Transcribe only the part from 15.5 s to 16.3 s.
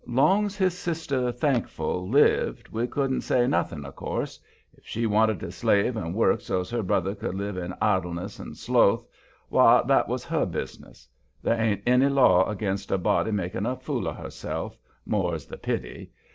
pity.